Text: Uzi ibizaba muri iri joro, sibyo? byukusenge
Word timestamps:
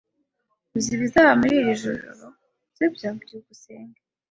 Uzi 0.75 0.89
ibizaba 0.95 1.31
muri 1.39 1.53
iri 1.59 1.73
joro, 1.81 2.05
sibyo? 2.75 3.07
byukusenge 3.21 3.99